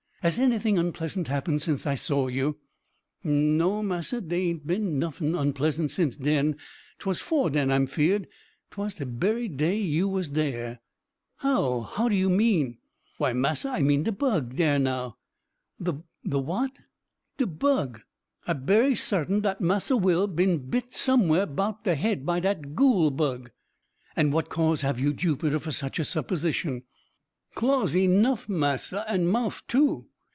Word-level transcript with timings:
Has 0.23 0.37
anything 0.37 0.77
unpleasant 0.77 1.29
happened 1.29 1.63
since 1.63 1.87
I 1.87 1.95
saw 1.95 2.27
you?" 2.27 2.59
"No, 3.23 3.81
massa, 3.81 4.21
dey 4.21 4.49
aint 4.49 4.67
bin 4.67 4.99
noffin 4.99 5.33
onpleasant 5.33 5.89
since 5.89 6.15
den 6.15 6.57
'twas 6.99 7.21
'fore 7.21 7.49
den 7.49 7.71
I'm 7.71 7.87
feared 7.87 8.27
'twas 8.69 8.93
de 8.93 9.07
berry 9.07 9.47
day 9.47 9.79
you 9.79 10.07
was 10.07 10.29
dare." 10.29 10.79
"How? 11.37 11.89
what 11.95 12.09
do 12.09 12.15
you 12.15 12.29
mean?" 12.29 12.77
"Why, 13.17 13.33
massa, 13.33 13.69
I 13.71 13.81
mean 13.81 14.03
de 14.03 14.11
bug 14.11 14.57
dare 14.57 14.77
now." 14.77 15.17
"The 15.79 15.95
what?" 16.23 16.73
"De 17.39 17.47
bug 17.47 18.01
I'm 18.45 18.63
berry 18.63 18.93
sartin 18.93 19.41
dat 19.41 19.59
Massa 19.59 19.97
Will 19.97 20.27
bin 20.27 20.59
bit 20.69 20.93
somewhere 20.93 21.47
'bout 21.47 21.83
de 21.83 21.95
head 21.95 22.27
by 22.27 22.39
dat 22.39 22.75
goole 22.75 23.09
bug." 23.09 23.49
"And 24.15 24.31
what 24.31 24.49
cause 24.49 24.81
have 24.81 24.99
you, 24.99 25.15
Jupiter, 25.15 25.57
for 25.57 25.71
such 25.71 25.97
a 25.97 26.05
supposition?" 26.05 26.83
"Claws 27.55 27.95
enuff, 27.95 28.47
massa, 28.47 29.03
and 29.07 29.27
mouff, 29.27 29.63
too. 29.67 30.05